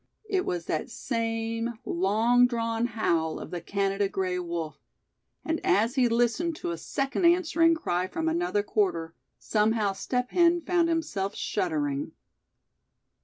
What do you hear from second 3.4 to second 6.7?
the Canada gray wolf; and as he listened